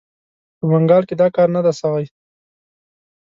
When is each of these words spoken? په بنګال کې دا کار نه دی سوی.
په 0.57 0.63
بنګال 0.71 1.03
کې 1.09 1.15
دا 1.21 1.27
کار 1.35 1.47
نه 1.55 1.61
دی 1.65 1.73
سوی. 1.81 2.05